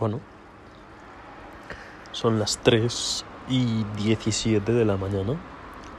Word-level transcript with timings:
Bueno, 0.00 0.18
son 2.12 2.38
las 2.38 2.56
3 2.56 3.22
y 3.50 3.84
17 3.98 4.72
de 4.72 4.84
la 4.86 4.96
mañana 4.96 5.36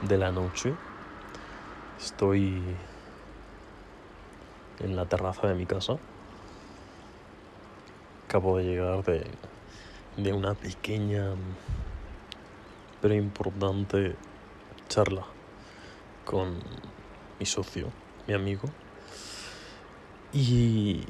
de 0.00 0.18
la 0.18 0.32
noche. 0.32 0.74
Estoy 2.00 2.60
en 4.80 4.96
la 4.96 5.06
terraza 5.06 5.46
de 5.46 5.54
mi 5.54 5.66
casa. 5.66 5.98
Acabo 8.26 8.58
de 8.58 8.64
llegar 8.64 9.04
de, 9.04 9.24
de 10.16 10.32
una 10.32 10.54
pequeña 10.54 11.36
pero 13.00 13.14
importante 13.14 14.16
charla 14.88 15.24
con 16.24 16.58
mi 17.38 17.46
socio, 17.46 17.86
mi 18.26 18.34
amigo. 18.34 18.68
Y, 20.32 21.04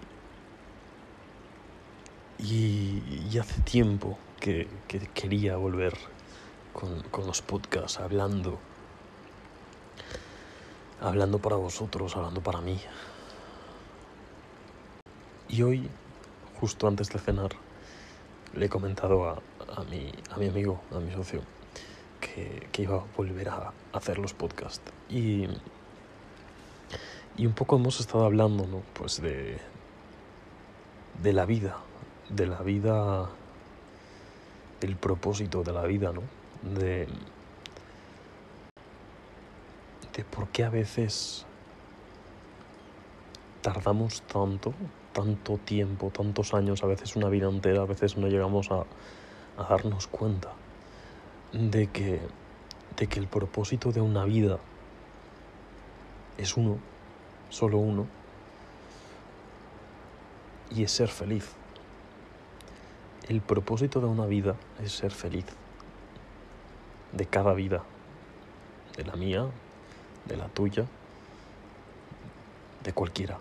y, 2.43 3.39
hace 3.39 3.61
tiempo 3.63 4.19
que, 4.41 4.69
quería 5.15 5.57
volver 5.57 5.95
con, 6.73 7.27
los 7.27 7.43
podcasts, 7.43 8.01
hablando, 8.01 8.59
hablando 11.01 11.39
para 11.39 11.57
vosotros, 11.57 12.17
hablando 12.17 12.41
para 12.43 12.61
mí. 12.61 12.79
Y 15.49 15.63
hoy, 15.63 15.89
justo 16.61 16.89
antes 16.89 17.11
de 17.11 17.19
cenar, 17.19 17.51
le 18.55 18.67
he 18.67 18.69
comentado 18.69 19.29
a, 19.29 19.43
a, 19.77 19.85
mi, 19.85 20.13
a 20.31 20.37
mi 20.37 20.49
amigo, 20.49 20.81
a 20.91 20.99
mi 20.99 21.13
socio, 21.13 21.43
que, 22.21 22.69
que 22.73 22.83
iba 22.83 22.97
a 22.97 23.05
volver 23.17 23.49
a 23.51 23.73
hacer 23.93 24.19
los 24.19 24.35
podcasts. 24.35 24.93
Y, 25.09 25.47
y 27.37 27.47
un 27.47 27.53
poco 27.53 27.77
hemos 27.77 28.01
estado 28.01 28.25
hablando, 28.25 28.67
¿no? 28.67 28.83
Pues 28.95 29.23
de, 29.23 29.59
de 31.23 31.33
la 31.33 31.47
vida, 31.47 31.77
de 32.35 32.47
la 32.47 32.63
vida, 32.63 33.29
el 34.81 34.97
propósito 34.97 35.63
de 35.63 35.73
la 35.73 35.85
vida, 35.85 36.13
¿no? 36.13 36.23
De, 36.77 37.07
de 40.17 40.25
por 40.25 40.49
qué 40.49 40.65
a 40.65 40.71
veces 40.71 41.47
tardamos 43.63 44.23
tanto, 44.23 44.75
tanto 45.13 45.59
tiempo, 45.59 46.11
tantos 46.11 46.53
años, 46.53 46.83
a 46.83 46.87
veces 46.87 47.17
una 47.17 47.29
vida 47.29 47.49
entera, 47.49 47.83
a 47.83 47.87
veces 47.87 48.17
no 48.17 48.27
llegamos 48.29 48.71
a, 48.71 48.85
darnos 49.69 50.09
cuenta 50.09 50.51
de 51.53 51.87
que, 51.89 52.21
de 52.97 53.07
que 53.07 53.21
el 53.21 53.29
propósito 53.29 53.93
de 53.93 54.01
una 54.01 54.25
vida 54.25 54.59
es 56.39 56.57
uno, 56.57 56.79
solo 57.51 57.79
uno, 57.79 58.07
y 60.71 60.83
es 60.83 60.91
ser 60.91 61.09
feliz. 61.09 61.55
El 63.29 63.41
propósito 63.41 64.01
de 64.01 64.07
una 64.07 64.27
vida 64.27 64.57
es 64.83 64.93
ser 64.93 65.13
feliz. 65.13 65.47
De 67.13 67.27
cada 67.27 67.55
vida. 67.55 67.85
De 68.97 69.05
la 69.05 69.15
mía, 69.15 69.47
de 70.27 70.37
la 70.37 70.49
tuya, 70.49 70.87
de 72.83 72.93
cualquiera. 72.93 73.39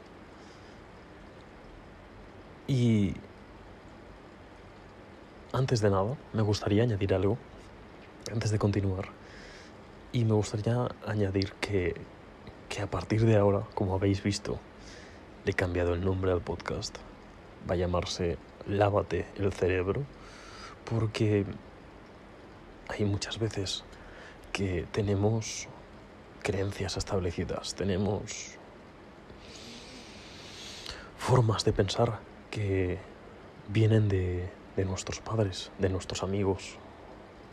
Y 2.68 3.16
antes 5.52 5.82
de 5.82 5.90
nada, 5.90 6.16
me 6.32 6.42
gustaría 6.42 6.84
añadir 6.84 7.14
algo, 7.14 7.38
antes 8.32 8.52
de 8.52 8.60
continuar. 8.60 9.10
Y 10.14 10.26
me 10.26 10.34
gustaría 10.34 10.90
añadir 11.06 11.54
que, 11.54 12.00
que 12.70 12.82
a 12.82 12.90
partir 12.90 13.26
de 13.26 13.36
ahora, 13.36 13.64
como 13.74 13.96
habéis 13.96 14.22
visto, 14.24 14.60
le 15.44 15.52
he 15.52 15.56
cambiado 15.56 15.94
el 15.94 16.06
nombre 16.06 16.32
al 16.32 16.42
podcast. 16.42 16.98
Va 17.70 17.74
a 17.74 17.78
llamarse 17.78 18.38
Lávate 18.68 19.26
el 19.38 19.52
cerebro, 19.54 20.04
porque 20.90 21.46
hay 22.90 23.06
muchas 23.06 23.40
veces 23.40 23.84
que 24.52 24.86
tenemos 24.92 25.68
creencias 26.44 26.98
establecidas, 26.98 27.76
tenemos 27.76 28.58
formas 31.18 31.64
de 31.66 31.74
pensar 31.74 32.20
que 32.50 33.00
vienen 33.68 34.10
de, 34.10 34.50
de 34.76 34.86
nuestros 34.86 35.20
padres, 35.20 35.72
de 35.80 35.90
nuestros 35.90 36.24
amigos, 36.24 36.78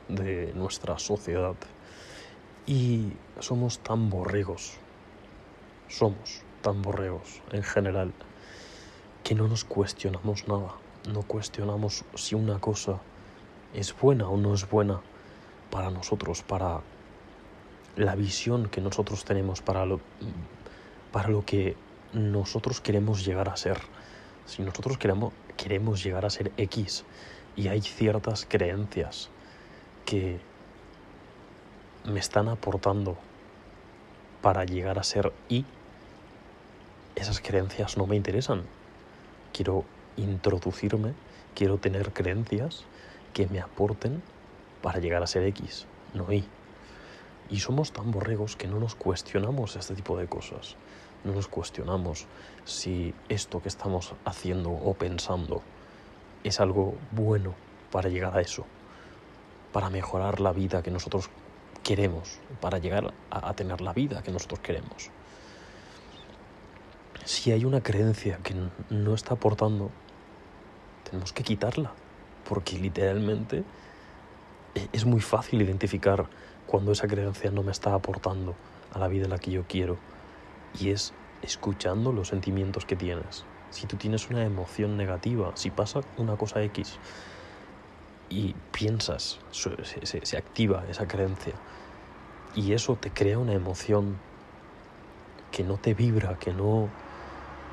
de 0.09 0.53
nuestra 0.55 0.99
sociedad. 0.99 1.55
Y 2.67 3.13
somos 3.39 3.79
tan 3.79 4.11
borregos, 4.11 4.75
somos 5.89 6.43
tan 6.63 6.83
borregos 6.83 7.41
en 7.53 7.63
general, 7.63 8.13
que 9.25 9.35
no 9.35 9.49
nos 9.49 9.65
cuestionamos 9.65 10.49
nada, 10.49 10.75
no 11.09 11.23
cuestionamos 11.23 12.05
si 12.15 12.35
una 12.35 12.59
cosa 12.61 13.01
es 13.75 13.99
buena 13.99 14.29
o 14.29 14.37
no 14.37 14.55
es 14.55 14.69
buena 14.69 15.01
para 15.71 15.91
nosotros, 15.91 16.43
para 16.43 16.81
la 17.97 18.15
visión 18.15 18.69
que 18.69 18.81
nosotros 18.81 19.25
tenemos, 19.25 19.61
para 19.61 19.85
lo, 19.87 20.01
que 21.45 21.77
nosotros 22.13 22.81
queremos 22.81 23.25
llegar 23.25 23.49
a 23.49 23.57
ser. 23.57 23.79
Si 24.47 24.63
nosotros 24.63 24.99
queremos, 24.99 25.33
queremos 25.57 26.03
llegar 26.03 26.25
a 26.25 26.31
ser 26.31 26.53
X 26.57 27.05
y 27.57 27.69
hay 27.69 27.81
ciertas 27.81 28.47
creencias 28.49 29.31
que 30.07 30.41
me 32.05 32.21
están 32.21 32.49
aportando 32.49 33.17
para 34.41 34.65
llegar 34.65 34.99
a 34.99 35.03
ser 35.03 35.33
Y, 35.49 35.65
esas 37.17 37.41
creencias 37.41 37.97
no 37.97 38.07
me 38.07 38.15
interesan. 38.15 38.63
Quiero 39.53 39.85
introducirme, 40.19 41.15
quiero 41.55 41.79
tener 41.79 42.13
creencias 42.13 42.85
que 43.33 43.47
me 43.47 43.61
aporten 43.61 44.23
para 44.83 45.01
llegar 45.01 45.23
a 45.23 45.27
ser 45.27 45.45
X, 45.45 45.87
no 46.15 46.33
Y. 46.33 46.45
Y 47.51 47.61
somos 47.61 47.93
tan 47.93 48.11
borregos 48.11 48.57
que 48.57 48.67
no 48.67 48.79
nos 48.79 48.95
cuestionamos 48.95 49.77
este 49.77 49.95
tipo 49.95 50.17
de 50.17 50.27
cosas. 50.27 50.77
No 51.25 51.33
nos 51.33 51.49
cuestionamos 51.49 52.27
si 52.65 53.15
esto 53.29 53.61
que 53.63 53.69
estamos 53.69 54.15
haciendo 54.25 54.71
o 54.71 54.95
pensando 54.95 55.63
es 56.45 56.61
algo 56.61 56.95
bueno 57.11 57.55
para 57.91 58.09
llegar 58.09 58.37
a 58.37 58.41
eso, 58.41 58.65
para 59.73 59.91
mejorar 59.91 60.41
la 60.41 60.53
vida 60.53 60.83
que 60.83 60.91
nosotros 60.91 61.31
queremos, 61.83 62.39
para 62.61 62.79
llegar 62.79 63.15
a, 63.31 63.55
tener 63.55 63.81
la 63.81 63.93
vida 63.93 64.23
que 64.23 64.31
nosotros 64.31 64.61
queremos. 64.61 65.11
Si 67.25 67.51
hay 67.51 67.65
una 67.65 67.83
creencia 67.83 68.39
que 68.43 68.55
no 68.91 69.15
está 69.15 69.35
aportando, 69.35 69.91
tenemos 71.11 71.33
que 71.33 71.43
quitarla, 71.43 71.93
porque 72.49 72.79
literalmente 72.79 73.65
e, 74.75 74.89
es 74.93 75.05
muy 75.05 75.21
fácil 75.21 75.63
identificar 75.63 76.27
cuando 76.67 76.93
esa 76.93 77.09
creencia 77.09 77.51
no 77.51 77.63
me 77.63 77.73
está 77.73 77.95
aportando 77.95 78.55
a 78.93 78.99
la 78.99 79.09
vida 79.09 79.25
en 79.25 79.31
la 79.31 79.39
que 79.39 79.51
yo 79.51 79.65
quiero, 79.67 79.99
y 80.79 80.91
es 80.91 81.13
escuchando 81.43 82.13
los 82.13 82.29
sentimientos 82.29 82.85
que 82.85 82.97
tienes. 82.97 83.45
Si 83.71 83.87
tú 83.87 83.97
tienes 83.97 84.29
una 84.31 84.45
emoción 84.45 84.97
negativa, 84.97 85.53
si 85.55 85.71
pasa 85.71 86.01
una 86.17 86.37
cosa 86.37 86.63
X 86.63 86.99
y 88.31 88.55
piensas, 88.73 89.39
se, 89.51 90.25
se, 90.25 90.37
activa 90.37 90.85
esa 90.91 91.07
creencia 91.07 91.55
y 92.55 92.73
eso 92.73 92.97
te 92.97 93.11
crea 93.11 93.39
una 93.39 93.53
emoción 93.53 94.19
que 95.51 95.65
no 95.65 95.77
te 95.77 95.95
vibra, 95.95 96.39
que 96.39 96.53
no 96.53 96.89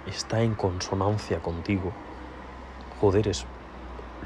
está 0.05 0.41
en 0.41 0.53
consonancia 0.53 1.41
contigo, 1.41 1.91
joder, 2.99 3.27
es 3.27 3.45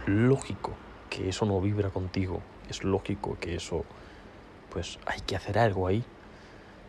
lógico 0.06 0.74
que 1.10 1.30
eso 1.30 1.46
no 1.46 1.60
vibra 1.60 1.90
contigo, 1.90 2.42
es 2.70 2.84
lógico 2.84 3.38
que 3.40 3.56
eso, 3.56 3.84
pues 4.72 5.00
hay 5.06 5.22
que 5.22 5.36
hacer 5.36 5.58
algo 5.58 5.88
ahí, 5.88 6.04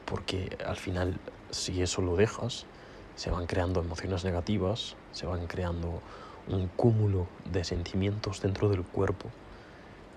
porque 0.04 0.56
al 0.66 0.76
final 0.76 1.18
si 1.50 1.82
eso 1.82 2.02
lo 2.02 2.16
dejas, 2.16 2.66
se 3.16 3.30
van 3.30 3.46
creando 3.46 3.80
emociones 3.80 4.24
negativas, 4.24 4.96
se 5.12 5.26
van 5.26 5.46
creando 5.46 6.00
un 6.48 6.68
cúmulo 6.68 7.26
de 7.50 7.64
sentimientos 7.64 8.40
dentro 8.40 8.68
del 8.68 8.82
cuerpo, 8.82 9.28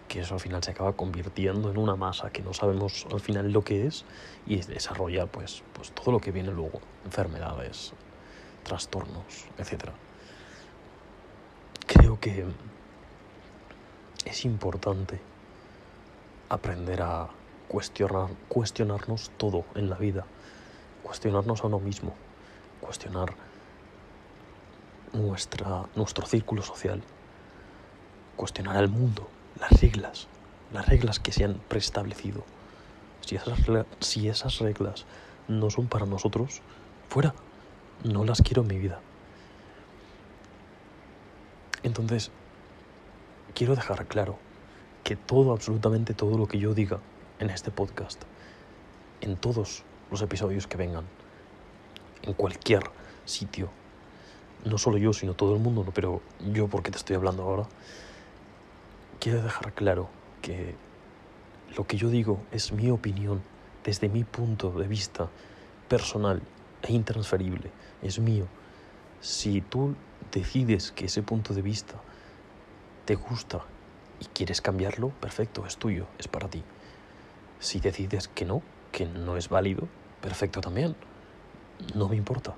que 0.08 0.20
eso 0.22 0.36
al 0.36 0.40
final 0.40 0.64
se 0.64 0.72
acaba 0.72 0.94
convirtiendo 0.94 1.72
en 1.72 1.78
una 1.78 1.96
masa 1.96 2.30
que 2.30 2.42
no 2.42 2.54
sabemos 2.54 3.08
al 3.12 3.20
final 3.20 3.52
lo 3.52 3.64
que 3.64 3.88
es 3.88 4.06
y 4.46 4.58
desarrolla 4.58 5.26
pues, 5.28 5.64
pues 5.74 5.92
todo 5.92 6.12
lo 6.12 6.20
que 6.20 6.32
viene 6.32 6.52
luego, 6.52 6.82
enfermedades, 7.06 7.94
trastornos, 8.64 9.48
etc. 9.58 9.92
Creo 11.88 12.20
que 12.20 12.46
es 14.26 14.46
importante 14.46 15.20
aprender 16.50 17.02
a 17.02 17.30
cuestionar, 17.68 18.30
cuestionarnos 18.48 19.32
todo 19.38 19.66
en 19.76 19.90
la 19.90 19.98
vida 19.98 20.26
cuestionarnos 21.04 21.64
a 21.64 21.68
uno 21.68 21.80
mismo, 21.80 22.16
cuestionar 22.82 23.36
nuestra, 25.12 25.88
nuestro 25.96 26.26
círculo 26.26 26.64
social, 26.64 27.04
cuestionar 28.36 28.78
al 28.78 28.90
mundo, 28.90 29.30
las 29.60 29.80
reglas, 29.80 30.28
las 30.72 30.88
reglas 30.88 31.20
que 31.20 31.32
se 31.32 31.44
han 31.44 31.56
preestablecido. 31.68 32.44
Si 33.22 33.36
esas, 33.36 33.60
si 34.00 34.28
esas 34.28 34.58
reglas 34.60 35.06
no 35.48 35.70
son 35.70 35.88
para 35.88 36.06
nosotros, 36.06 36.62
fuera, 37.10 37.36
no 38.04 38.24
las 38.24 38.42
quiero 38.42 38.64
en 38.64 38.70
mi 38.70 38.80
vida. 38.80 39.00
Entonces, 41.84 42.32
quiero 43.54 43.76
dejar 43.76 44.08
claro 44.08 44.38
que 45.04 45.16
todo, 45.16 45.52
absolutamente 45.52 46.14
todo 46.14 46.38
lo 46.38 46.48
que 46.48 46.60
yo 46.60 46.74
diga 46.74 47.00
en 47.40 47.50
este 47.50 47.72
podcast, 47.72 48.24
en 49.22 49.36
todos 49.36 49.84
los 50.10 50.22
episodios 50.22 50.66
que 50.66 50.78
vengan, 50.78 51.06
en 52.22 52.34
cualquier 52.34 52.84
sitio, 53.26 53.70
no 54.64 54.78
solo 54.78 54.98
yo, 54.98 55.12
sino 55.12 55.34
todo 55.34 55.56
el 55.56 55.62
mundo, 55.62 55.86
pero 55.94 56.22
yo 56.54 56.70
porque 56.70 56.90
te 56.90 56.98
estoy 56.98 57.18
hablando 57.18 57.44
ahora, 57.44 57.68
quiero 59.20 59.42
dejar 59.42 59.74
claro 59.74 60.10
que 60.42 60.76
lo 61.76 61.86
que 61.86 61.98
yo 61.98 62.10
digo 62.10 62.40
es 62.52 62.72
mi 62.72 62.90
opinión 62.90 63.42
desde 63.84 64.08
mi 64.08 64.24
punto 64.24 64.72
de 64.72 64.88
vista 64.88 65.30
personal 65.90 66.42
e 66.82 66.94
intransferible, 66.94 67.72
es 68.02 68.20
mío. 68.20 68.46
Si 69.20 69.62
tú 69.62 69.96
decides 70.32 70.92
que 70.92 71.06
ese 71.06 71.24
punto 71.24 71.54
de 71.54 71.62
vista 71.62 71.96
te 73.06 73.16
gusta 73.16 73.64
y 74.20 74.26
quieres 74.26 74.62
cambiarlo, 74.62 75.10
perfecto, 75.10 75.66
es 75.66 75.78
tuyo, 75.78 76.08
es 76.18 76.28
para 76.28 76.50
ti. 76.50 76.64
Si 77.60 77.80
decides 77.80 78.28
que 78.28 78.46
no, 78.46 78.62
que 78.92 79.06
no 79.06 79.38
es 79.38 79.50
válido, 79.50 79.88
perfecto 80.22 80.62
también. 80.62 80.96
No 81.96 82.08
me 82.08 82.16
importa. 82.16 82.56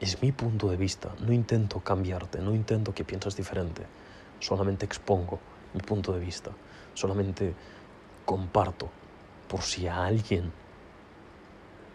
Es 0.00 0.20
mi 0.22 0.32
punto 0.32 0.68
de 0.68 0.76
vista. 0.76 1.14
No 1.20 1.32
intento 1.32 1.80
cambiarte, 1.80 2.40
no 2.40 2.54
intento 2.54 2.94
que 2.94 3.04
pienses 3.04 3.36
diferente. 3.36 3.86
Solamente 4.40 4.84
expongo 4.84 5.38
mi 5.74 5.80
punto 5.80 6.12
de 6.12 6.20
vista. 6.20 6.50
Solamente 6.94 7.54
comparto 8.24 8.90
por 9.48 9.62
si 9.62 9.86
a 9.86 10.04
alguien 10.04 10.52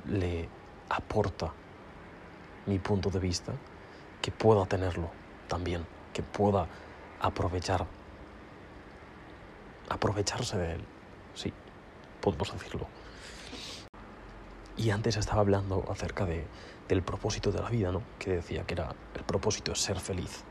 le 0.09 0.47
aporta 0.89 1.53
mi 2.65 2.79
punto 2.79 3.09
de 3.09 3.19
vista, 3.19 3.53
que 4.27 4.31
pueda 4.31 4.65
tenerlo 4.65 5.09
también, 5.47 5.85
que 6.11 6.21
pueda 6.21 6.67
aprovechar, 7.21 7.85
aprovecharse 9.87 10.57
de 10.57 10.73
él. 10.73 10.81
Sí, 11.33 11.53
podemos 12.19 12.51
decirlo. 12.51 12.87
Y 14.75 14.89
antes 14.89 15.15
estaba 15.15 15.39
hablando 15.39 15.85
acerca 15.89 16.25
de, 16.25 16.45
del 16.89 17.03
propósito 17.03 17.53
de 17.53 17.61
la 17.61 17.69
vida, 17.69 17.93
¿no? 17.93 18.01
Que 18.19 18.31
decía 18.31 18.65
que 18.65 18.73
era 18.73 18.93
el 19.15 19.23
propósito 19.23 19.71
es 19.71 19.79
ser 19.79 19.97
feliz. 19.97 20.43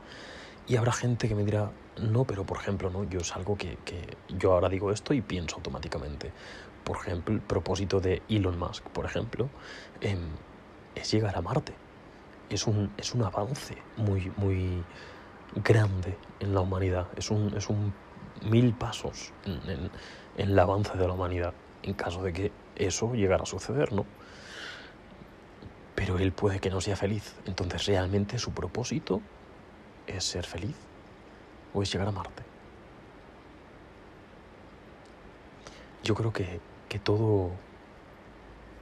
Y 0.65 0.77
habrá 0.77 0.91
gente 0.91 1.27
que 1.29 1.35
me 1.35 1.43
dirá, 1.43 1.69
no, 2.01 2.25
pero 2.25 2.47
por 2.47 2.57
ejemplo, 2.57 2.89
¿no? 2.89 3.03
Yo 3.03 3.19
es 3.19 3.35
algo 3.35 3.59
que, 3.59 3.77
que 3.85 4.17
yo 4.27 4.53
ahora 4.53 4.69
digo 4.69 4.91
esto 4.91 5.13
y 5.13 5.21
pienso 5.21 5.57
automáticamente. 5.57 6.31
Por 6.83 6.97
ejemplo, 6.97 7.35
el 7.35 7.41
propósito 7.41 7.99
de 7.99 8.23
Elon 8.27 8.57
Musk, 8.57 8.85
por 8.85 9.05
ejemplo, 9.05 9.49
em, 10.01 10.29
es 10.95 11.11
llegar 11.11 11.37
a 11.37 11.43
Marte. 11.43 11.75
Es 12.49 12.67
un, 12.67 12.91
es 12.97 13.13
un 13.13 13.23
avance 13.23 13.77
muy, 13.97 14.31
muy 14.37 14.83
grande 15.55 16.17
en 16.39 16.53
la 16.53 16.61
humanidad. 16.61 17.07
Es 17.15 17.29
un, 17.29 17.55
es 17.55 17.69
un 17.69 17.93
mil 18.43 18.73
pasos 18.73 19.33
en, 19.45 19.69
en, 19.69 19.91
el 20.37 20.57
avance 20.59 20.97
de 20.97 21.07
la 21.07 21.13
humanidad, 21.13 21.53
en 21.83 21.93
caso 21.93 22.21
de 22.23 22.31
que 22.31 22.51
eso 22.75 23.13
llegara 23.13 23.43
a 23.43 23.45
suceder, 23.45 23.91
¿no? 23.91 24.05
Pero 25.95 26.19
él 26.19 26.31
puede 26.31 26.59
que 26.59 26.69
no 26.69 26.79
sea 26.79 26.95
feliz. 26.95 27.35
Entonces, 27.45 27.85
realmente 27.87 28.37
su 28.37 28.51
propósito 28.51 29.21
es 30.05 30.23
ser 30.23 30.45
feliz 30.45 30.75
o 31.73 31.81
es 31.81 31.91
llegar 31.91 32.07
a 32.07 32.11
Marte. 32.11 32.43
Yo 36.03 36.15
creo 36.15 36.31
que, 36.31 36.61
que 36.87 36.99
todo 36.99 37.51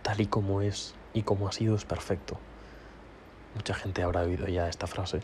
tal 0.03 0.21
y 0.21 0.27
como 0.27 0.61
es 0.61 0.93
y 1.13 1.23
como 1.23 1.47
ha 1.47 1.51
sido 1.51 1.75
es 1.75 1.85
perfecto. 1.85 2.37
Mucha 3.55 3.73
gente 3.73 4.03
habrá 4.03 4.21
oído 4.21 4.47
ya 4.47 4.67
esta 4.67 4.87
frase 4.87 5.21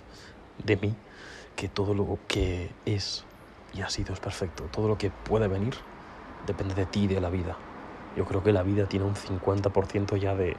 de 0.64 0.78
mí, 0.78 0.96
que 1.56 1.68
todo 1.68 1.94
lo 1.94 2.18
que 2.28 2.70
es 2.86 3.26
y 3.74 3.82
ha 3.82 3.90
sido 3.90 4.14
es 4.14 4.20
perfecto. 4.20 4.64
Todo 4.72 4.88
lo 4.88 4.98
que 4.98 5.10
puede 5.10 5.48
venir 5.48 5.76
depende 6.48 6.76
de 6.76 6.86
ti 6.86 7.04
y 7.04 7.08
de 7.08 7.22
la 7.22 7.30
vida. 7.30 7.58
Yo 8.16 8.26
creo 8.26 8.44
que 8.44 8.52
la 8.52 8.64
vida 8.64 8.86
tiene 8.86 9.06
un 9.06 9.16
50% 9.16 10.18
ya 10.18 10.36
de, 10.36 10.58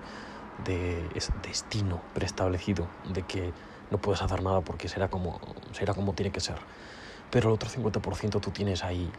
de 0.64 1.08
destino 1.42 2.00
preestablecido, 2.14 2.86
de 3.12 3.22
que 3.22 3.52
no 3.90 3.98
puedes 3.98 4.22
hacer 4.22 4.42
nada 4.42 4.62
porque 4.62 4.88
será 4.88 5.08
como, 5.08 5.38
será 5.72 5.94
como 5.94 6.14
tiene 6.14 6.32
que 6.32 6.40
ser. 6.40 6.56
Pero 7.30 7.48
el 7.48 7.54
otro 7.54 7.68
50% 7.68 8.40
tú 8.40 8.50
tienes 8.50 8.84
ahí 8.84 9.10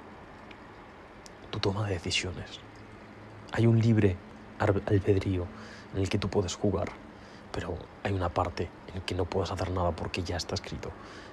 tu 1.51 1.59
toma 1.59 1.87
de 1.87 1.93
decisiones. 1.93 2.59
Hay 3.51 3.67
un 3.67 3.79
libre 3.79 4.17
albedrío 4.57 5.45
en 5.93 6.01
el 6.01 6.09
que 6.09 6.17
tú 6.17 6.27
puedes 6.27 6.55
jugar, 6.55 6.89
pero 7.53 7.77
hay 8.03 8.11
una 8.11 8.29
parte 8.29 8.69
en 8.93 9.01
que 9.01 9.15
no 9.15 9.25
puedes 9.25 9.51
hacer 9.51 9.71
nada 9.71 9.91
porque 9.91 10.23
ya 10.23 10.35
está 10.35 10.55
escrito. 10.55 10.91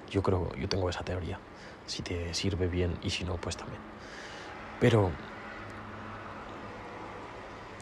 Yo 0.09 0.21
creo, 0.21 0.55
yo 0.55 0.69
tengo 0.69 0.89
esa 0.89 1.03
teoría. 1.03 1.39
Si 1.87 2.03
te 2.03 2.33
sirve 2.33 2.67
bien 2.67 2.97
y 3.03 3.09
si 3.09 3.25
no, 3.25 3.35
pues 3.35 3.57
también. 3.57 3.81
Pero 4.79 5.11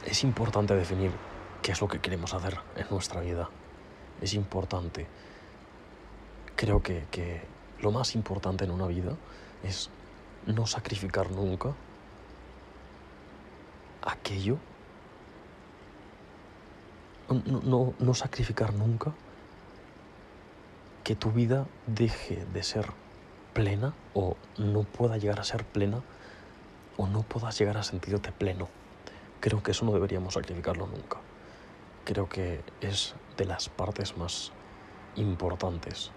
es 0.06 0.24
importante 0.24 0.74
definir 0.76 1.12
qué 1.62 1.74
es 1.74 1.82
lo 1.82 1.88
que 1.88 2.00
queremos 2.00 2.34
hacer 2.34 2.58
en 2.76 2.88
nuestra 2.90 3.22
vida. 3.22 3.50
Es 4.22 4.34
importante. 4.34 5.06
Creo 6.56 6.82
que, 6.82 7.06
que 7.12 7.42
lo 7.82 7.92
más 7.92 8.16
importante 8.16 8.64
en 8.64 8.72
una 8.72 8.88
vida 8.88 9.16
es 9.64 9.90
no 10.46 10.66
sacrificar 10.66 11.30
nunca 11.32 11.74
aquello, 14.02 14.58
no, 17.30 18.14
sacrificar 18.14 18.74
nunca 18.74 19.14
que 21.04 21.16
tu 21.16 21.32
vida 21.32 21.68
deje 21.88 22.46
de 22.54 22.64
ser 22.64 22.88
plena 23.54 23.94
o 24.14 24.36
no 24.58 24.84
pueda 24.84 25.18
llegar 25.18 25.40
a 25.40 25.44
ser 25.44 25.66
plena 25.66 26.02
o 26.98 27.08
no 27.08 27.24
puedas 27.24 27.58
llegar 27.58 27.78
a 27.78 27.84
sentirte 27.84 28.32
pleno. 28.32 28.68
Creo 29.40 29.64
que 29.64 29.72
eso 29.72 29.86
no 29.86 29.94
deberíamos 29.94 30.34
sacrificarlo 30.34 30.88
nunca. 30.88 31.18
Creo 32.06 32.28
que 32.28 32.62
es 32.82 33.16
de 33.38 33.46
las 33.46 33.70
partes 33.70 34.18
más 34.18 34.52
importantes 35.16 36.12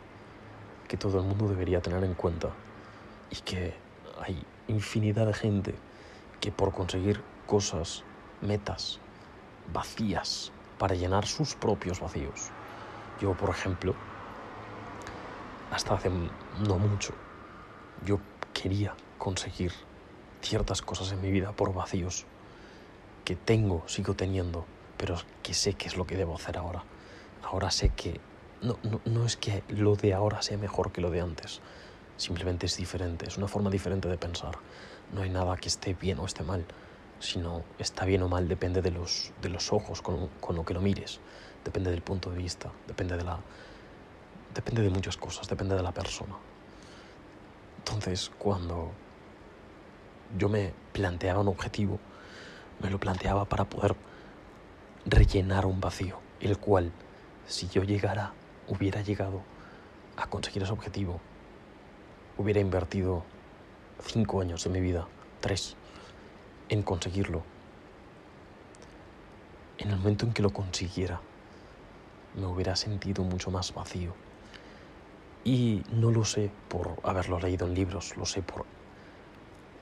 que 0.88 0.97
todo 0.97 1.20
el 1.20 1.26
mundo 1.26 1.49
debería 1.49 1.81
tener 1.81 2.05
en 2.05 2.15
cuenta 2.15 2.50
y 3.31 3.37
que 3.37 3.75
hay 4.20 4.44
infinidad 4.69 5.26
de 5.26 5.35
gente 5.35 5.75
que 6.41 6.53
por 6.53 6.73
conseguir 6.73 7.23
cosas, 7.47 8.03
metas 8.41 8.99
vacías 9.73 10.53
para 10.82 10.96
llenar 10.96 11.29
sus 11.29 11.55
propios 11.55 12.00
vacíos. 12.00 12.50
Yo, 13.20 13.34
por 13.34 13.51
ejemplo, 13.51 13.94
hasta 15.70 15.94
hace 15.94 16.10
no 16.10 16.77
mucho, 16.77 17.15
yo 18.05 18.19
quería 18.53 18.96
conseguir 19.17 19.70
ciertas 20.41 20.82
cosas 20.82 21.12
en 21.12 21.20
mi 21.20 21.31
vida 21.31 21.53
por 21.53 21.72
vacíos 21.72 22.27
que 23.24 23.36
tengo, 23.36 23.84
sigo 23.86 24.15
teniendo, 24.15 24.67
pero 24.96 25.15
que 25.44 25.55
sé 25.55 25.74
que 25.74 25.86
es 25.86 25.96
lo 25.96 26.05
que 26.05 26.17
debo 26.17 26.34
hacer 26.34 26.58
ahora. 26.58 26.82
Ahora 27.44 27.70
sé 27.70 27.91
que 27.91 28.20
no, 28.60 28.77
no, 28.82 29.01
no, 29.05 29.24
es 29.24 29.36
que 29.36 29.62
lo 29.69 29.94
de 29.94 30.15
ahora 30.15 30.43
sea 30.43 30.58
mejor 30.58 30.91
que 30.91 31.01
lo 31.01 31.12
de 31.12 31.20
antes, 31.20 31.60
simplemente 32.17 32.67
es 32.67 32.77
diferente, 32.77 33.29
es 33.29 33.39
una 33.39 33.46
forma 33.46 33.70
diferente 33.70 34.08
de 34.08 34.19
pensar. 34.19 34.58
No 35.12 35.22
hay 35.22 35.31
nada 35.31 35.56
que 35.58 35.69
esté 35.69 35.94
bien 35.94 36.19
o 36.19 36.27
esté 36.27 36.43
mal, 36.43 36.67
sino 37.22 37.62
está 37.79 38.05
bien 38.05 38.22
o 38.22 38.29
mal 38.29 38.48
depende 38.48 38.82
de 38.82 38.91
los, 38.91 39.32
de 39.41 39.48
los 39.48 39.72
ojos 39.72 40.02
con, 40.02 40.26
con 40.41 40.56
lo 40.56 40.64
que 40.64 40.74
lo 40.74 40.81
mires, 40.81 41.20
depende 41.64 41.91
del 41.91 42.02
punto 42.02 42.31
de 42.31 42.36
vista, 42.36 42.70
depende 42.86 43.17
de 43.17 43.24
la... 43.24 43.38
Depende 44.52 44.82
de 44.82 44.91
muchas 44.91 45.17
cosas, 45.17 45.48
depende 45.48 45.74
de 45.76 45.82
la 45.82 45.93
persona. 45.93 46.34
Entonces, 47.79 48.31
cuando 48.38 48.91
yo 50.36 50.50
me 50.50 50.74
planteaba 50.93 51.41
un 51.41 51.48
objetivo, 51.48 51.98
me 52.82 52.91
lo 52.91 52.98
planteaba 52.98 53.46
para 53.46 53.64
poder 53.64 53.96
rellenar 55.06 55.64
un 55.64 55.81
vacío, 55.81 56.19
el 56.41 56.58
cual, 56.58 56.93
si 57.46 57.69
yo 57.69 57.82
llegara, 57.82 58.34
hubiera 58.69 59.00
llegado 59.00 59.43
a 60.17 60.26
conseguir 60.26 60.64
ese 60.64 60.72
objetivo, 60.72 61.20
hubiera 62.36 62.60
invertido 62.60 63.24
cinco 64.05 64.41
años 64.41 64.64
de 64.64 64.70
mi 64.70 64.81
vida, 64.81 65.06
tres, 65.41 65.76
en 66.72 66.82
conseguirlo. 66.82 67.43
En 69.76 69.91
el 69.91 69.98
momento 69.98 70.24
en 70.24 70.32
que 70.32 70.41
lo 70.41 70.55
consiguiera, 70.55 71.20
me 72.34 72.46
hubiera 72.46 72.76
sentido 72.76 73.24
mucho 73.24 73.50
más 73.50 73.74
vacío. 73.74 74.14
Y 75.44 75.82
no 75.91 76.10
lo 76.10 76.24
sé 76.24 76.50
por 76.69 76.98
haberlo 77.02 77.38
leído 77.38 77.67
en 77.67 77.74
libros, 77.74 78.17
lo 78.17 78.24
sé 78.24 78.41
por 78.41 78.64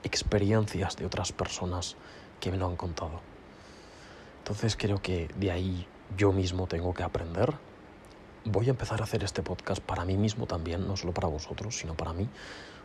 experiencias 0.03 0.97
de 0.97 1.05
otras 1.05 1.31
personas 1.31 1.95
que 2.41 2.51
me 2.51 2.57
lo 2.57 2.65
han 2.67 2.75
contado. 2.75 3.21
Entonces 4.39 4.75
creo 4.75 5.01
que 5.01 5.29
de 5.37 5.49
ahí 5.49 5.87
yo 6.17 6.33
mismo 6.33 6.67
tengo 6.67 6.93
que 6.93 7.03
aprender. 7.03 7.53
Voy 8.43 8.67
a 8.67 8.71
empezar 8.71 8.99
a 8.99 9.05
hacer 9.05 9.23
este 9.23 9.43
podcast 9.43 9.81
para 9.81 10.03
mí 10.03 10.17
mismo 10.17 10.45
también, 10.45 10.85
no 10.85 10.97
solo 10.97 11.13
para 11.13 11.29
vosotros, 11.29 11.73
sino 11.77 11.95
para 11.95 12.11
mí, 12.11 12.27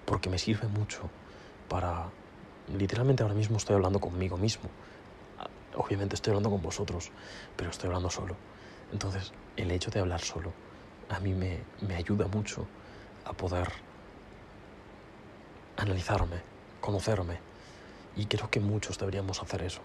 porque 0.05 0.31
me 0.31 0.39
sirve 0.39 0.69
mucho 0.69 1.11
para... 1.69 2.09
Literalmente 2.69 3.23
ahora 3.23 3.35
mismo 3.35 3.57
estoy 3.57 3.77
hablando 3.77 4.01
conmigo 4.01 4.37
mismo. 4.37 4.69
Obviamente 5.77 6.15
estoy 6.15 6.31
hablando 6.31 6.51
con 6.51 6.63
vosotros, 6.63 7.11
pero 7.57 7.71
estoy 7.71 7.89
hablando 7.89 8.11
solo. 8.11 8.37
Entonces, 8.93 9.33
el 9.57 9.71
hecho 9.71 9.91
de 9.91 10.01
hablar 10.01 10.21
solo 10.21 10.53
a 11.09 11.21
mí 11.21 11.35
me, 11.35 11.61
me 11.83 11.95
ayuda 11.95 12.27
mucho 12.27 12.67
a 13.25 13.33
poder 13.33 13.69
analizarme, 15.77 16.43
conocerme. 16.81 17.39
Y 18.17 18.27
creo 18.27 18.51
que 18.51 18.61
muchos 18.61 18.99
deberíamos 18.99 19.43
hacer 19.43 19.63
eso. 19.63 19.81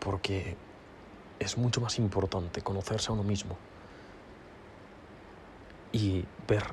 Porque 0.00 0.56
es 1.38 1.58
mucho 1.58 1.80
más 1.80 1.98
importante 1.98 2.62
conocerse 2.62 3.10
a 3.10 3.14
uno 3.14 3.22
mismo 3.22 3.56
y 5.92 6.24
ver 6.48 6.64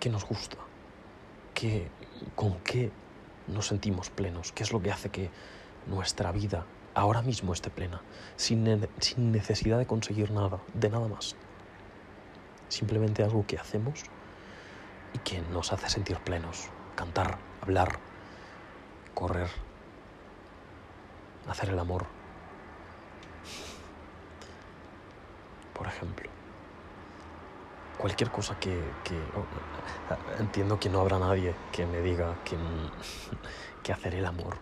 qué 0.00 0.10
nos 0.10 0.24
gusta, 0.24 0.56
qué, 1.54 1.88
con 2.34 2.58
qué 2.60 2.90
nos 3.48 3.66
sentimos 3.66 4.10
plenos, 4.10 4.52
qué 4.52 4.62
es 4.62 4.72
lo 4.72 4.80
que 4.80 4.90
hace 4.90 5.10
que 5.10 5.30
nuestra 5.86 6.32
vida 6.32 6.66
ahora 6.94 7.22
mismo 7.22 7.52
esté 7.52 7.70
plena, 7.70 8.02
sin, 8.36 8.88
sin 9.00 9.32
necesidad 9.32 9.78
de 9.78 9.86
conseguir 9.86 10.30
nada, 10.30 10.60
de 10.74 10.90
nada 10.90 11.08
más. 11.08 11.36
Simplemente 12.68 13.22
algo 13.22 13.46
que 13.46 13.58
hacemos 13.58 14.04
y 15.14 15.18
que 15.18 15.40
nos 15.52 15.72
hace 15.72 15.88
sentir 15.88 16.18
plenos, 16.18 16.68
cantar, 16.94 17.38
hablar, 17.60 17.98
correr, 19.14 19.48
hacer 21.48 21.70
el 21.70 21.78
amor, 21.78 22.06
por 25.74 25.86
ejemplo. 25.86 26.41
Cualquier 28.02 28.32
cosa 28.32 28.58
que, 28.58 28.80
oh, 29.36 30.40
entiendo 30.40 30.80
que 30.80 30.88
no 30.88 31.00
habrá 31.00 31.20
nadie 31.20 31.54
que 31.70 31.86
me 31.86 32.00
diga 32.00 32.34
que, 32.44 32.58
que 33.84 33.92
hacer 33.92 34.16
el 34.16 34.26
amor 34.26 34.56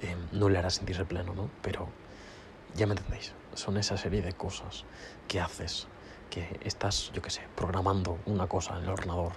eh, 0.00 0.16
no 0.32 0.48
le 0.48 0.58
hará 0.58 0.70
sentirse 0.70 1.04
pleno, 1.04 1.34
¿no? 1.34 1.50
Pero 1.60 1.86
ya 2.74 2.86
me 2.86 2.94
entendéis, 2.94 3.34
son 3.52 3.76
esa 3.76 3.98
serie 3.98 4.22
de 4.22 4.32
cosas 4.32 4.86
que 5.28 5.38
haces, 5.38 5.86
que 6.30 6.58
estás, 6.64 7.12
yo 7.12 7.20
qué 7.20 7.28
sé, 7.28 7.42
programando 7.54 8.16
una 8.24 8.46
cosa 8.46 8.78
en 8.78 8.84
el 8.84 8.88
ordenador, 8.88 9.32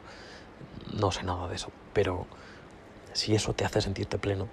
no 0.94 1.12
sé 1.12 1.24
nada 1.24 1.50
de 1.50 1.56
eso, 1.56 1.74
pero 1.92 2.28
si 3.12 3.36
eso 3.36 3.54
te 3.54 3.66
hace 3.66 3.82
sentirte 3.82 4.18
pleno, 4.18 4.48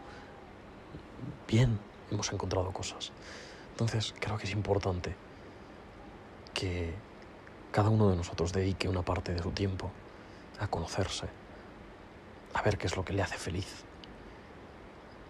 bien, 1.46 1.78
hemos 2.10 2.32
encontrado 2.32 2.72
cosas. 2.72 3.12
Entonces 3.70 4.12
creo 4.18 4.38
que 4.38 4.46
es 4.46 4.52
importante 4.52 5.14
que 6.52 6.94
cada 7.78 7.90
uno 7.90 8.10
de 8.10 8.16
nosotros 8.16 8.52
dedique 8.52 8.88
una 8.88 9.02
parte 9.02 9.32
de 9.32 9.40
su 9.40 9.52
tiempo 9.52 9.92
a 10.58 10.66
conocerse, 10.66 11.28
a 12.52 12.60
ver 12.62 12.76
qué 12.76 12.88
es 12.88 12.96
lo 12.96 13.04
que 13.04 13.12
le 13.12 13.22
hace 13.22 13.38
feliz 13.38 13.84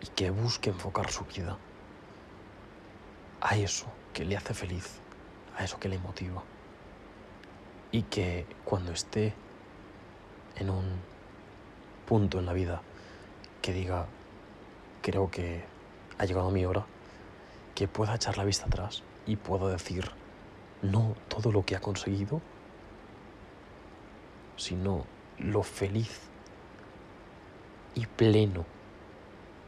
y 0.01 0.07
que 0.07 0.31
busque 0.31 0.71
enfocar 0.71 1.11
su 1.11 1.27
vida 1.27 1.59
a 3.43 3.55
eso 3.59 3.85
que 4.15 4.25
le 4.25 4.35
hace 4.35 4.55
feliz, 4.55 4.99
a 5.59 5.65
eso 5.65 5.79
que 5.79 5.91
le 5.91 5.99
motiva. 5.99 6.43
Y 7.93 8.05
que 8.05 8.47
cuando 8.65 8.93
esté 8.93 9.35
en 10.57 10.71
un 10.71 11.03
punto 12.07 12.39
en 12.39 12.47
la 12.47 12.55
vida 12.55 12.81
que 13.61 13.75
diga 13.75 14.07
creo 15.03 15.31
que 15.31 15.67
ha 16.17 16.25
llegado 16.25 16.51
mi 16.51 16.65
hora, 16.65 16.87
que 17.75 17.89
pueda 17.89 18.15
echar 18.15 18.39
la 18.39 18.45
vista 18.45 18.65
atrás 18.65 19.03
y 19.27 19.37
pueda 19.37 19.69
decir 19.69 20.11
no 20.83 21.15
todo 21.29 21.53
lo 21.53 21.65
que 21.65 21.77
ha 21.77 21.81
conseguido, 21.81 22.41
sino 24.57 25.05
lo 25.39 25.63
feliz 25.63 26.21
y 27.95 28.07
pleno 28.07 28.65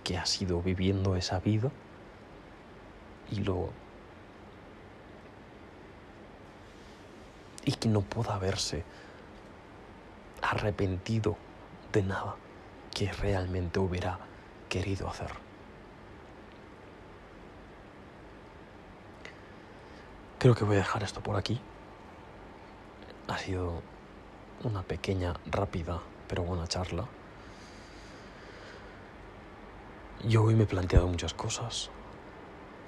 que 0.04 0.18
ha 0.18 0.26
sido 0.26 0.62
viviendo 0.62 1.16
esa 1.16 1.40
vida 1.40 1.70
y 3.30 3.40
lo 3.40 3.70
y 7.64 7.72
que 7.72 7.88
no 7.88 8.00
pueda 8.00 8.34
haberse 8.34 8.84
arrepentido 10.42 11.36
de 11.92 12.02
nada 12.02 12.36
que 12.94 13.12
realmente 13.12 13.78
hubiera 13.78 14.18
querido 14.68 15.08
hacer. 15.08 15.49
Creo 20.40 20.54
que 20.54 20.64
voy 20.64 20.76
a 20.76 20.78
dejar 20.78 21.02
esto 21.02 21.20
por 21.20 21.36
aquí. 21.36 21.60
Ha 23.28 23.36
sido 23.36 23.82
una 24.64 24.82
pequeña, 24.82 25.34
rápida, 25.44 26.00
pero 26.28 26.44
buena 26.44 26.66
charla. 26.66 27.04
Yo 30.24 30.44
hoy 30.44 30.54
me 30.54 30.62
he 30.62 30.66
planteado 30.66 31.06
muchas 31.08 31.34
cosas. 31.34 31.90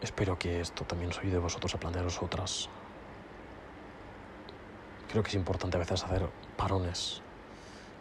Espero 0.00 0.38
que 0.38 0.62
esto 0.62 0.84
también 0.84 1.10
os 1.10 1.18
ayude 1.18 1.36
a 1.36 1.40
vosotros 1.40 1.74
a 1.74 1.78
plantearos 1.78 2.22
otras. 2.22 2.70
Creo 5.10 5.22
que 5.22 5.28
es 5.28 5.34
importante 5.34 5.76
a 5.76 5.80
veces 5.80 6.02
hacer 6.04 6.30
parones 6.56 7.20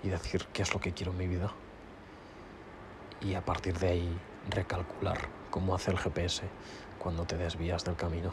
y 0.02 0.08
decir 0.08 0.48
qué 0.54 0.62
es 0.62 0.74
lo 0.74 0.80
que 0.80 0.94
quiero 0.94 1.12
en 1.12 1.18
mi 1.18 1.28
vida. 1.28 1.52
Y 3.20 3.34
a 3.34 3.44
partir 3.44 3.78
de 3.80 3.90
ahí 3.90 4.18
recalcular 4.50 5.28
cómo 5.50 5.76
hace 5.76 5.92
el 5.92 5.98
GPS 5.98 6.44
cuando 7.00 7.26
te 7.26 7.36
desvías 7.36 7.84
del 7.84 7.98
camino 7.98 8.32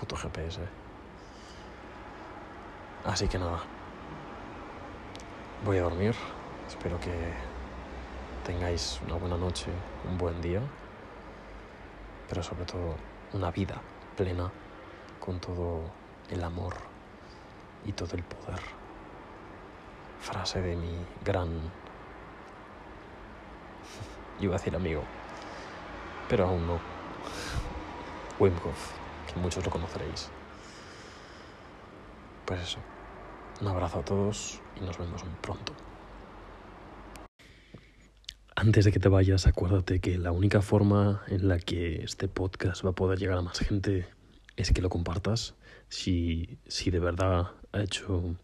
puto 0.00 0.16
GPS. 0.16 0.60
Así 3.04 3.28
que 3.28 3.38
nada. 3.38 3.60
Voy 5.62 5.76
a 5.76 5.82
dormir. 5.82 6.14
Espero 6.66 6.98
que 7.00 7.12
tengáis 8.46 8.98
una 9.06 9.16
buena 9.16 9.36
noche, 9.36 9.66
un 10.08 10.16
buen 10.16 10.40
día, 10.40 10.62
pero 12.28 12.42
sobre 12.42 12.64
todo 12.64 12.96
una 13.34 13.50
vida 13.50 13.78
plena 14.16 14.50
con 15.18 15.38
todo 15.38 15.82
el 16.30 16.42
amor 16.42 16.76
y 17.84 17.92
todo 17.92 18.16
el 18.16 18.22
poder. 18.22 18.60
Frase 20.20 20.62
de 20.62 20.76
mi 20.76 21.04
gran... 21.22 21.50
Iba 24.40 24.54
a 24.54 24.58
decir 24.58 24.74
amigo, 24.74 25.02
pero 26.26 26.46
aún 26.46 26.66
no. 26.66 26.80
Wim 28.38 28.54
Hof 28.64 29.00
muchos 29.36 29.64
lo 29.64 29.70
conoceréis. 29.70 30.30
Pues 32.46 32.62
eso, 32.62 32.78
un 33.60 33.68
abrazo 33.68 34.00
a 34.00 34.04
todos 34.04 34.60
y 34.80 34.84
nos 34.84 34.98
vemos 34.98 35.22
pronto. 35.40 35.72
Antes 38.56 38.84
de 38.84 38.92
que 38.92 38.98
te 38.98 39.08
vayas, 39.08 39.46
acuérdate 39.46 40.00
que 40.00 40.18
la 40.18 40.32
única 40.32 40.60
forma 40.60 41.22
en 41.28 41.48
la 41.48 41.58
que 41.58 42.02
este 42.02 42.28
podcast 42.28 42.84
va 42.84 42.90
a 42.90 42.94
poder 42.94 43.18
llegar 43.18 43.38
a 43.38 43.42
más 43.42 43.58
gente 43.58 44.06
es 44.56 44.72
que 44.72 44.82
lo 44.82 44.90
compartas. 44.90 45.54
Si, 45.88 46.58
si 46.66 46.90
de 46.90 46.98
verdad 46.98 47.52
ha 47.72 47.82
hecho 47.82 48.36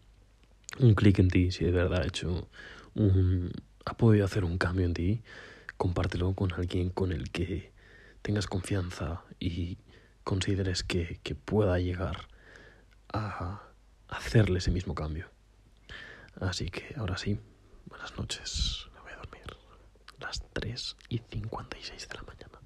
un 0.79 0.95
clic 0.95 1.19
en 1.19 1.29
ti, 1.29 1.51
si 1.51 1.65
de 1.65 1.71
verdad 1.71 2.01
ha 2.01 2.07
hecho 2.07 2.49
un, 2.95 3.51
ha 3.85 3.95
podido 3.95 4.25
hacer 4.25 4.43
un 4.43 4.57
cambio 4.57 4.85
en 4.85 4.93
ti, 4.93 5.21
compártelo 5.77 6.33
con 6.33 6.51
alguien 6.53 6.89
con 6.89 7.11
el 7.11 7.29
que 7.31 7.71
tengas 8.21 8.47
confianza 8.47 9.23
y 9.39 9.77
consideres 10.27 10.83
que, 10.83 11.21
que 11.23 11.35
pueda 11.35 11.79
llegar 11.79 12.27
a 13.13 13.61
hacerle 14.09 14.59
ese 14.59 14.71
mismo 14.71 14.93
cambio. 14.93 15.31
Así 16.41 16.69
que 16.69 16.93
ahora 16.97 17.17
sí, 17.17 17.39
buenas 17.85 18.17
noches, 18.17 18.89
me 18.93 18.99
voy 18.99 19.13
a 19.13 19.15
dormir. 19.15 19.45
Las 20.19 20.43
3 20.51 20.97
y 21.07 21.19
56 21.19 22.09
de 22.09 22.15
la 22.15 22.23
mañana. 22.23 22.56